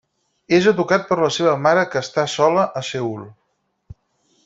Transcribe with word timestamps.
És 0.57 0.69
educat 0.71 1.05
per 1.09 1.17
la 1.19 1.29
seva 1.35 1.53
mare 1.67 1.83
que 1.91 2.03
està 2.07 2.25
sola 2.39 2.67
a 2.81 2.83
Seül. 2.91 3.29